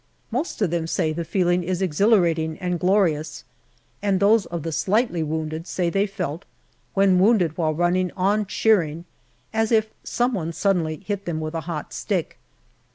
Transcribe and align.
Most 0.31 0.59
of 0.63 0.71
them 0.71 0.87
say 0.87 1.13
the 1.13 1.23
feeling 1.23 1.63
is 1.63 1.79
exhilarating 1.79 2.57
and 2.57 2.79
glorious, 2.79 3.43
and 4.01 4.19
those 4.19 4.47
of 4.47 4.63
the 4.63 4.71
slightly 4.71 5.21
wounded 5.21 5.67
say 5.67 5.91
they 5.91 6.07
felt, 6.07 6.43
when 6.95 7.19
wounded 7.19 7.55
while 7.55 7.75
running 7.75 8.09
on 8.17 8.47
cheering, 8.47 9.05
as 9.53 9.71
if 9.71 9.91
some 10.03 10.33
one 10.33 10.53
suddenly 10.53 11.03
hit 11.05 11.25
them 11.25 11.39
with 11.39 11.53
a 11.53 11.61
hot 11.69 11.93
stick. 11.93 12.39